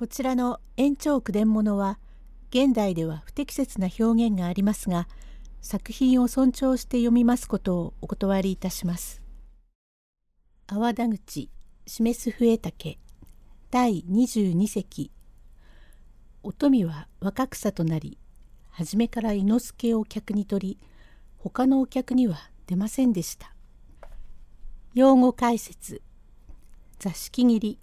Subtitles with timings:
[0.00, 1.98] こちらの延長句伝物は
[2.48, 5.06] 現代では不適切な表現がありますが
[5.60, 9.20] 作品を尊重して読みますことをお断りいたします。
[10.68, 11.50] 阿波田口
[11.86, 12.98] 示す笛竹
[13.70, 15.12] 第22席
[16.44, 18.16] 乙女は若草となり
[18.70, 20.88] 初めから伊之助を客に取り
[21.36, 23.54] 他のお客には出ませんでした。
[24.94, 26.00] 用語解説
[26.98, 27.78] 座敷切り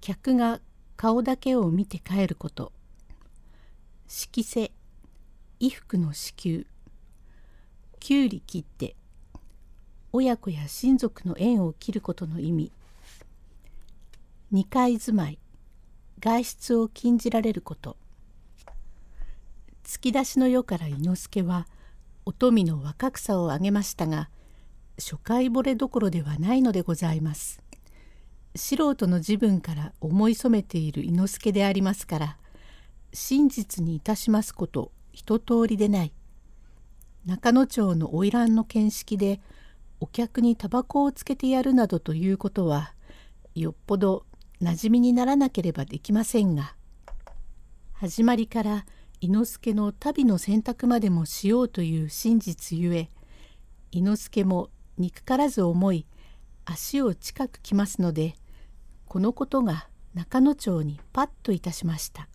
[0.00, 0.60] 客が
[0.98, 2.72] 顔だけを見て帰ること。
[4.08, 4.72] 色瀬
[5.60, 6.66] 衣服の支給
[8.00, 8.96] きゅうり切って
[10.12, 12.72] 親子や親族の縁を切ることの意味。
[14.50, 15.38] 二階住まい
[16.18, 17.96] 外出を禁じられること。
[19.84, 21.68] 突き出しの世から伊之助は
[22.26, 24.30] 乙女の若草をあげましたが
[24.98, 27.62] 初回惚れどころではないのでございます。
[28.58, 32.36] 素人の自分から思い染めている伊之助でありますから
[33.12, 36.12] 真実にいたしますこと一通りでない。
[37.24, 39.40] 中野町の花魁の見識で
[40.00, 42.94] お客にタバコをつけてやるなどということは
[43.54, 44.24] よっぽど
[44.62, 46.74] 馴染みにならなければできませんが
[47.92, 48.86] 始まりから
[49.20, 53.10] 伊之助の旅の選択までもしようという真実ゆえ
[53.90, 56.06] 伊之助も憎からず思い
[56.64, 58.34] 足を近く来ますので
[59.08, 62.28] このことが中野町にパッといたしました。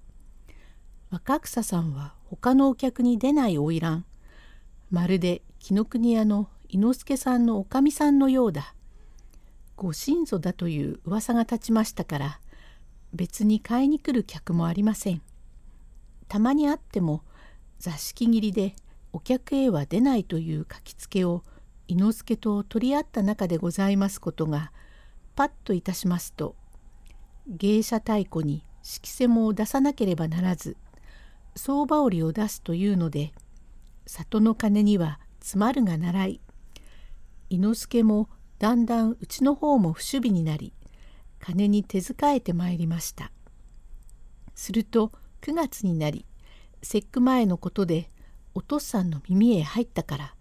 [1.12, 4.04] 若草さんは他のお客に出ない花魁
[4.90, 8.74] まるで紀ノ国屋の伊之助さんのおかみさんのようだ。
[9.76, 12.40] ご親祖だという噂が立ちましたから
[13.14, 15.22] 別に買いに来る客もありません。
[16.28, 17.22] たまにあっても
[17.78, 18.76] 座敷切りで
[19.12, 21.44] お客へは出ないという書きつけを
[21.88, 24.72] 伊之助と取り合った中でございますことが
[25.36, 26.56] パッといたしますと
[27.48, 30.78] 芸者太鼓に色瀬も出さなければならず
[31.56, 33.34] 相場織を出すというので
[34.06, 36.42] 里の金には詰まるが習い
[37.50, 38.30] 伊之助も
[38.60, 40.74] だんだんうちの方も不守備になり
[41.40, 43.32] 金に手遣えてまいりました
[44.56, 46.26] すると9月になり
[46.82, 48.10] 節句前のことで
[48.56, 50.36] お父さんの耳へ入ったから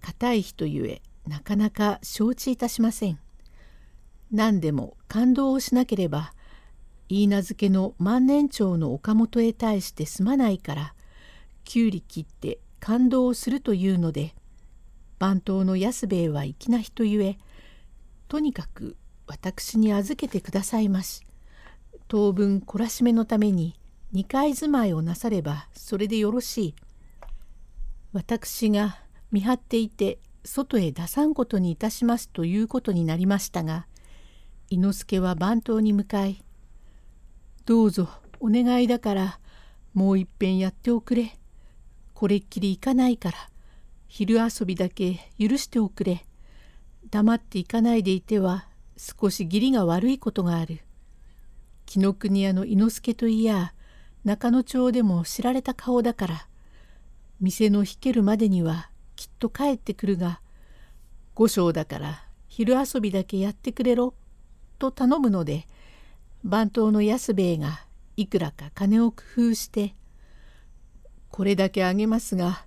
[0.00, 3.18] 固い人ゆえなかなか承知いたしません。
[4.30, 6.32] 何でも感動をしなければ
[7.08, 10.94] 言いけの万年長の岡本へ対してすまないから
[11.64, 14.34] きゅうり切って感動をするというので
[15.18, 17.38] 番頭の安兵衛は粋な人ゆえ
[18.28, 18.96] とにかく
[19.26, 21.22] 私に預けてくださいまし
[22.08, 23.74] 当分懲らしめのために
[24.12, 26.74] 二階住まいをなさればそれでよろしい。
[28.12, 28.98] 私が
[29.32, 33.88] 見張っていて外へ出さんことにいたしますということになりましたが
[34.74, 36.42] 伊之助は番頭に向かい
[37.64, 38.08] 「どうぞ
[38.40, 39.38] お願いだから
[39.92, 41.38] もういっぺんやっておくれ。
[42.12, 43.36] これっきり行かないから
[44.08, 46.26] 昼遊びだけ許しておくれ。
[47.08, 50.80] 黙って行かないでいては少し義理が悪いことがある。
[51.86, 53.74] 紀ノ国屋の伊之助といや
[54.24, 56.48] 中野町でも知られた顔だから
[57.40, 60.40] 店の引けるまでにはきっと帰ってくるが
[61.34, 64.14] 五章だから昼遊びだけやってくれろ」
[64.78, 65.66] と頼むので
[66.44, 67.84] 番頭の安兵衛が
[68.16, 69.94] いくらか金を工夫して
[71.30, 72.66] 「これだけあげますが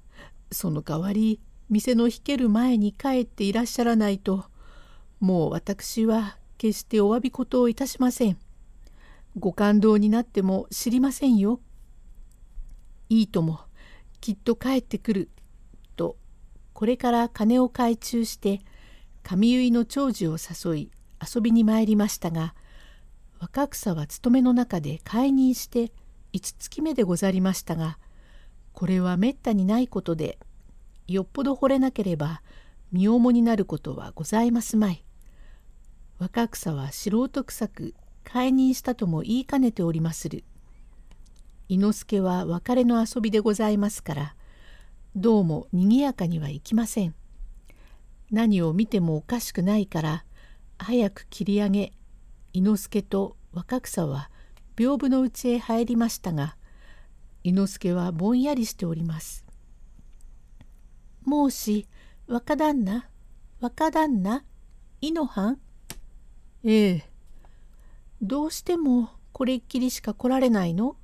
[0.51, 4.45] その代わり店の引ける前に帰っていらっしゃらないと
[5.19, 8.38] もう私は決してお詫び事をいたしません。
[9.38, 11.59] ご感動になっても知りませんよ。
[13.09, 13.59] いいとも
[14.19, 15.29] きっと帰ってくる
[15.95, 16.18] と
[16.74, 18.62] これから金を懐中して
[19.24, 20.91] 髪結いの長寿を誘い
[21.22, 22.54] 遊びに参りましたが
[23.40, 25.92] 若草は勤めの中で解任して
[26.34, 27.98] 五月目でござりましたが
[28.74, 30.38] これはめったにないことで
[31.08, 32.42] よっぽど惚れなければ
[32.92, 35.04] 身重になることはございますまい。
[36.20, 40.44] 若草は素人臭く解任したとも言いかねておりまする。
[41.70, 44.36] 伊之助は別れの遊びでございますから
[45.18, 47.16] どうもにぎやかにはいきません。
[48.31, 50.25] 何を見てもおかしくないから
[50.79, 51.94] 早く切り上げ
[52.53, 54.29] 伊之助と若草は
[54.75, 56.56] 屏風のうちへ入りましたが
[57.44, 59.45] 伊之助はぼんやりしております。
[61.24, 61.88] 孟子
[62.27, 63.09] 若旦那
[63.59, 64.44] 若旦那
[65.01, 65.59] 伊の藩？
[66.63, 67.09] ええ。
[68.21, 70.95] どうしてもこれっきりしか来られないの？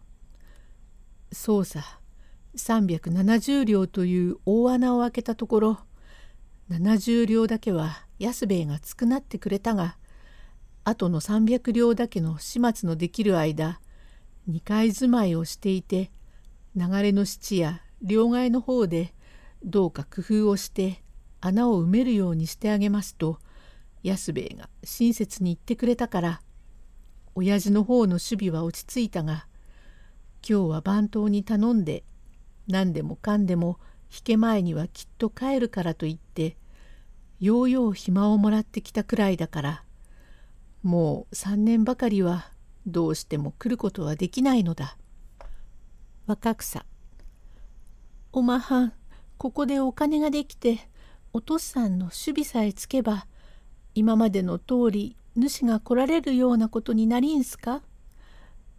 [1.31, 1.99] そうさ。
[2.55, 5.79] 370両という大穴を開けたところ
[6.69, 9.97] 70両だけは安兵衛が償ってくれたが
[10.85, 13.79] あとの300両だけの始末のできる間
[14.47, 16.11] 二階住まいをしていて
[16.75, 19.13] 流れの質や両替の方で
[19.63, 21.03] どうか工夫をして
[21.39, 23.39] 穴を埋めるようにしてあげますと
[24.03, 26.41] 安兵衛が親切に言ってくれたから
[27.35, 29.47] 親父の方の守備は落ち着いたが
[30.47, 32.03] 今日は番頭に頼んで
[32.67, 33.79] 何でもかんでも
[34.13, 36.55] 引け前にはきっと帰るからと言って
[37.39, 39.83] ようよう暇をもらってきたくらいだから
[40.83, 42.51] もう3年ばかりは
[42.85, 44.97] どうしても来ることはできないのだ。
[46.27, 46.85] 若草
[48.31, 48.93] おまはん
[49.37, 50.87] ここでお金ができて
[51.33, 53.25] お父さんの守備さえつけば
[53.95, 57.81] 今までの通り主が来られるようなことになりんすか？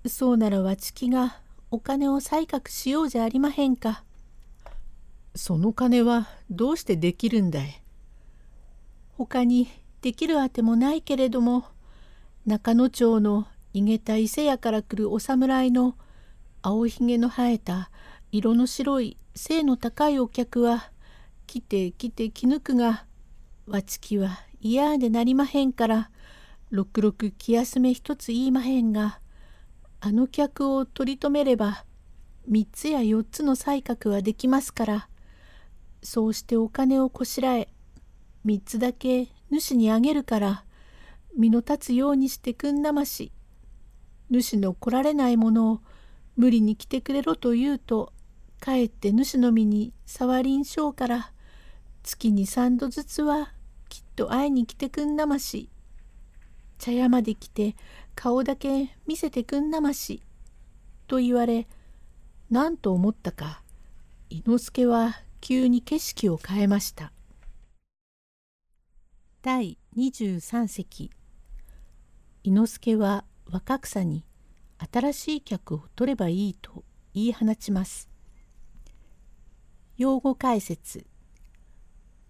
[0.07, 1.41] そうならわちきが
[1.71, 4.05] お金を採覚しようじゃありまへんか。
[5.35, 7.83] その金はどうしてできるんだい？
[9.19, 9.69] 他に
[10.01, 11.65] できるあてもないけれども
[12.47, 15.97] 中野町の井桁伊勢屋から来るお侍の
[16.63, 17.91] 青ひげの生えた
[18.31, 20.91] 色の白い背の高いお客は
[21.47, 23.05] 来て来て気抜くが
[23.67, 26.11] わちきは嫌でなりまへんから
[26.71, 29.21] ろくろく気休め一つ言いまへんが
[30.01, 31.85] あの客を取り留めれば
[32.47, 35.09] 三つや四つの才覚はできますから
[36.05, 37.69] そうしてお金をこしらえ
[38.45, 40.65] 三つだけ主にあげるから
[41.37, 43.33] 身の立つようにしてくんなまし。
[44.31, 45.81] 主の来られないものを
[46.37, 48.13] 無理に来てくれろと言うと
[48.59, 51.33] かえって主の身に触りんしょうから
[52.03, 53.53] 月に三度ずつは
[53.89, 55.71] きっと会いに来てくんなまし。
[56.79, 57.77] 茶屋まで来て
[58.15, 60.23] 顔だけ見せてくんなまし」
[61.07, 61.69] と言われ
[62.51, 63.63] 何と思ったか
[64.29, 65.15] 伊之助は
[65.47, 67.13] 急に景色を変えました。
[69.43, 71.11] 第23席。
[72.45, 74.25] 伊之助は若草に
[74.91, 76.83] 新しい客を取ればいいと
[77.13, 78.09] 言い放ちます。
[79.99, 81.05] 用語解説。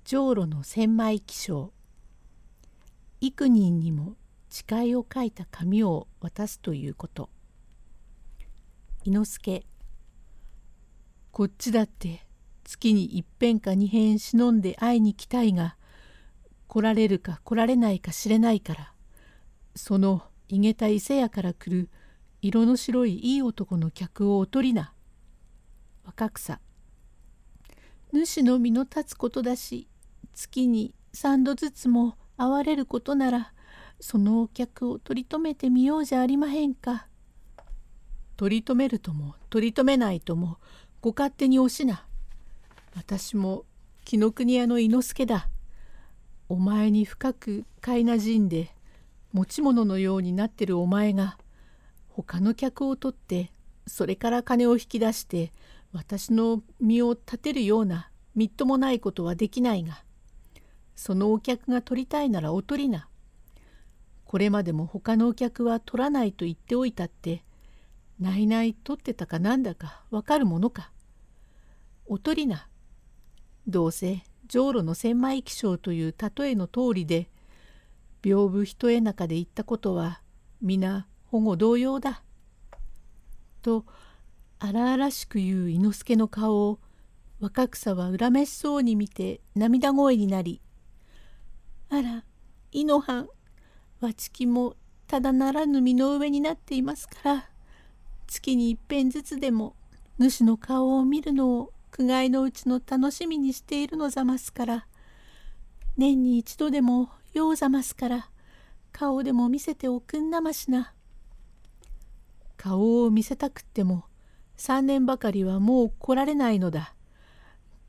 [0.03, 1.71] じょうろの千枚起床
[3.21, 4.17] 幾人にも
[4.51, 7.31] 誓いを書いた紙を渡すということ。
[9.05, 9.65] 伊之助。
[11.31, 12.24] こっちだって。
[12.65, 15.77] 月に一遍か二遍忍んで会いに来たいが
[16.67, 18.93] 来られるか来られないか知れないから
[19.77, 21.89] そのいげた伊勢屋から来る
[22.43, 24.93] 色の白いいい男の客をおとりな
[26.05, 26.61] 若草
[28.13, 29.89] 主の身の立つことだし
[30.35, 33.53] 月に三度ずつも会われることなら
[34.01, 37.07] そのお客を取り留めてみようじゃありまへんか。
[38.37, 40.59] 取り留めるとも取り留めないとも
[41.01, 42.05] ご勝手におしな。
[42.97, 43.65] 私も
[44.05, 45.49] 紀ノ国屋の伊之助だ。
[46.49, 48.71] お前に深く飼いなじんで
[49.33, 51.39] 持ち物のようになってるお前が
[52.09, 53.51] 他の客を取って
[53.87, 55.53] それから金を引き出して
[55.93, 60.05] 私の身を立てるようなみっともないことはできないが
[60.95, 63.09] そのお客が取りたいならお取りな。
[64.25, 67.43] これまでも他のお客は取らないと言っておいたって
[68.21, 70.91] ないない取ってたかなんだかわかるものか。
[72.07, 72.69] お取りな。
[73.67, 77.31] どうせじょうろの千枚気象という例えの通りで
[78.23, 80.21] 屏風一重中で言ったことは
[80.61, 82.23] 皆保護同様だ。
[83.63, 83.85] と
[84.59, 86.79] 荒々しく言う伊之助の顔を
[87.41, 90.61] 若草は恨めしそうに見て涙声になり
[91.91, 92.25] あら、
[92.73, 93.29] いのはん、
[94.01, 94.75] わちきも
[95.07, 97.51] ただならぬ身の上になっていますから、
[98.27, 99.77] 月に一遍ずつでも
[100.19, 104.87] 主の顔を見るのを苦外のうちの楽しみにしているのざますから、
[105.97, 108.31] 年に一度でもようざますから、
[108.91, 110.93] 顔でも見せておくんなましな。
[112.57, 114.07] 顔を見せたくっても、
[114.57, 116.97] 三年ばかりはもう来られないのだ。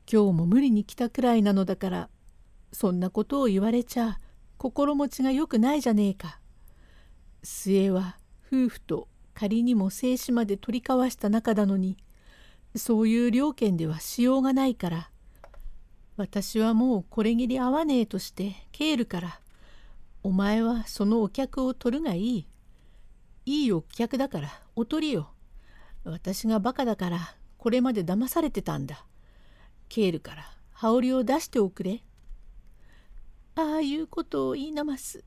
[0.08, 2.08] 今日も無理に来たくらいなのだから、
[2.70, 4.20] そんなことを言われちゃ
[4.56, 6.38] 心持ちがよくないじゃねえか。
[7.42, 11.96] 末は夫婦と仮にも生死まで取り交わした仲なのに
[12.76, 15.10] そういう了見ではしようがないから
[16.16, 19.40] 私はもうこれぎり合わねえとして帰るから
[20.26, 22.48] お前はそのお客を取るがいい。
[23.44, 25.30] いいお客だからお取りよ。
[26.02, 29.06] 私がバカだからこれまで騙されてたんだ。
[29.88, 32.02] 帰るから羽織を出しておくれ。
[33.54, 35.22] ああいうことを言いなます。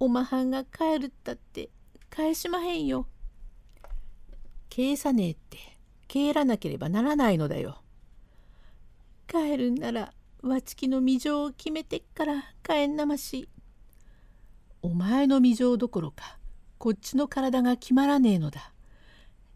[0.00, 1.70] おまはんが帰るったって
[2.10, 3.06] 返しまへんよ。
[4.68, 5.77] 帰さねえって
[6.08, 7.82] 帰らなければならないのだよ。
[9.28, 10.12] 帰るんなら
[10.42, 13.48] わちきの未情を決めてっから帰んなまし。
[14.80, 16.38] お前の未情どころか
[16.78, 18.72] こっちの体が決まらねえのだ。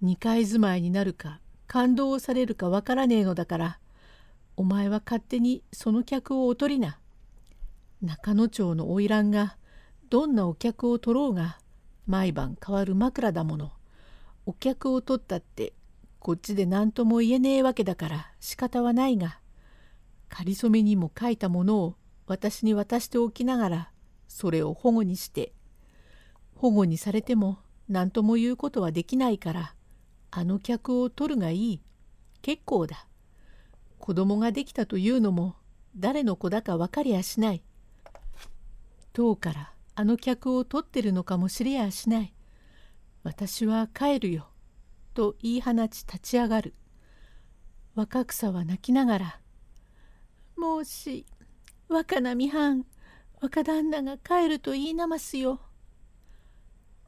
[0.03, 3.79] 二階住まいになるか感動をされるかわからねえのだから
[4.57, 6.99] お前は勝手にその客をおとりな。
[8.03, 9.57] 中野町の花魁が
[10.11, 11.59] どんなお客を取ろうが
[12.07, 13.73] 毎晩変わる枕だもの。
[14.45, 15.73] お客を取ったって
[16.23, 19.41] こっちで何とも言えねえわけだから仕方はないが
[20.29, 21.97] かりそめにも書いたものを
[22.29, 23.91] 私に渡しておきながら
[24.29, 25.53] それを保護にして
[26.55, 29.75] 保護にされても何とも言うことはできないから
[30.31, 31.81] あの客を取るがいい。
[32.41, 33.09] 結構だ。
[33.99, 35.57] 子供ができたというのも
[35.97, 37.65] 誰の子だか分かりやしない。
[39.13, 42.33] 遠からあの客を取ってるのかもしれやしない。
[43.25, 44.52] 私は帰るよ。
[45.15, 46.75] と言い放ち立ち上がる。
[47.95, 49.41] 若草は泣きながら
[50.57, 51.27] 「もし
[51.89, 52.87] 若菜見藩
[53.41, 55.61] 若旦那が帰ると言いなますよ。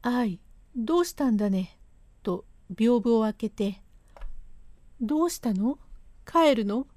[0.03, 0.39] あい
[0.75, 1.79] どうしたんだね」
[2.21, 3.81] と屏風を開けて
[5.01, 5.79] 「どうしたの？
[6.25, 6.87] 帰るの？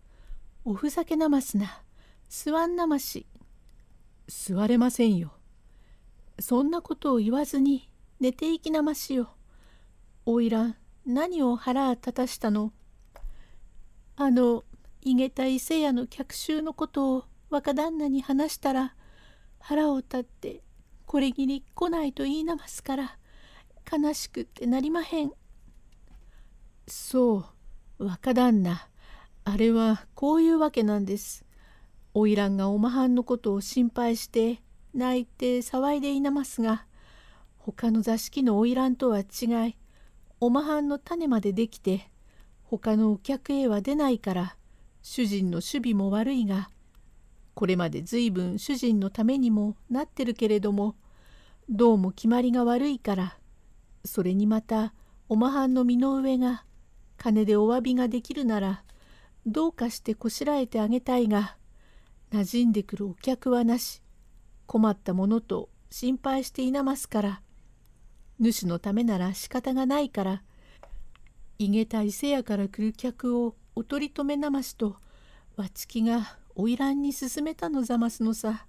[0.65, 1.83] おふざけなますな
[2.29, 3.27] 座んなまし」
[4.29, 5.33] 「座れませんよ。
[6.41, 7.89] そんなことを言わずに
[8.21, 9.31] 寝ていきなましよ。
[10.27, 10.77] おいらん
[11.11, 12.71] 何を腹立たしたの？
[14.17, 14.65] あの
[15.01, 18.95] いげた伊勢屋の客衆のことを若旦那に話したら
[19.59, 20.63] 腹を立って
[21.07, 23.17] これぎり来ないと言いなますから
[23.91, 25.33] 悲しくってなりまへん。
[26.87, 27.47] そ
[27.99, 28.87] う若旦那
[29.45, 31.47] あれはこういうわけなんです。
[32.13, 34.61] 花魁がおまはんのことを心配して
[34.93, 36.85] 泣いて騒いでいなますが
[37.57, 39.77] 他の座敷の花魁とは違い
[40.41, 42.11] おまはんの種までできて
[42.63, 44.57] 他のお客へは出ないから
[45.03, 46.71] 主人の守備も悪いが
[47.55, 50.95] これまで随分主人のためにもなってるけれども
[51.69, 53.39] どうも決まりが悪いから
[54.05, 54.95] それにまた
[55.29, 56.65] おまはんの身の上が
[57.17, 58.85] 金でお詫びができるなら
[59.45, 61.57] どうかしてこしらえてあげたいが
[62.33, 64.03] 馴染んでくるお客はなし
[64.67, 67.43] 困ったものと心配していなますから
[68.41, 70.43] 主のためなら仕方がないから
[71.59, 74.97] いげた伊勢屋から来る客をお取り留めなましと
[75.57, 78.67] わちきが花魁に勧めたのざますのさ。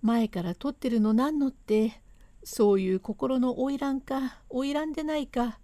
[0.00, 2.00] 前から取ってるのなんのって
[2.44, 5.58] そういう心の花魁か花魁でないか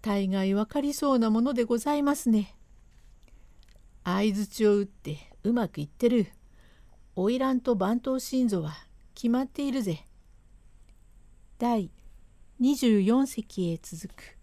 [0.00, 2.56] 大概わかりそうなものでございますね。
[4.04, 6.28] 相づちを打ってうまくいってる。
[7.14, 8.74] 花魁と番頭心臓は
[9.14, 10.06] 決まっているぜ。
[11.58, 11.90] 第
[12.60, 14.37] 24隻へ続く。